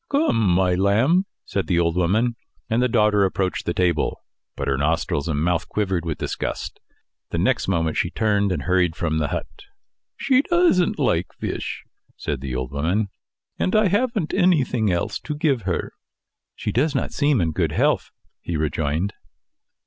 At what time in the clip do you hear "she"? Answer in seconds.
7.97-8.09, 10.17-10.41, 16.55-16.71